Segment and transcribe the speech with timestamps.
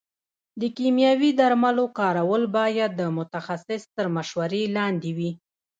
[0.61, 5.31] د کيمياوي درملو کارول باید د متخصص تر مشورې لاندې وي.